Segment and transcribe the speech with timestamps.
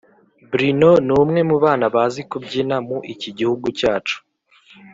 [0.49, 4.17] Bruno numwe mubana bazi kubyina mu iki gihugu cyacu